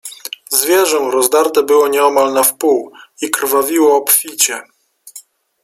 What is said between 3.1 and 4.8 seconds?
i krwawiło obficie.